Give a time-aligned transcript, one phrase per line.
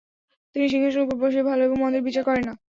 [0.55, 2.53] তিনি সিংহাসনের উপর বসিয়া ভাল এবং মন্দের বিচার করেন না।